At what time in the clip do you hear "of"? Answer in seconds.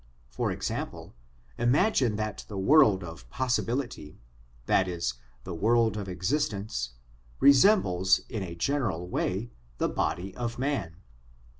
3.03-3.29, 5.95-6.09, 10.35-10.57